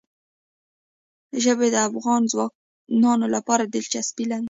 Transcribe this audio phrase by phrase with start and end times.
[1.43, 4.39] ژبې د افغان ځوانانو لپاره دلچسپي لري.